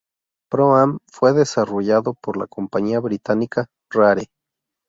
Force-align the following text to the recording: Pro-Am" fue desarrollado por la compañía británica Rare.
Pro-Am" 0.49 0.97
fue 1.05 1.31
desarrollado 1.31 2.15
por 2.15 2.35
la 2.35 2.47
compañía 2.47 2.99
británica 2.99 3.67
Rare. 3.91 4.31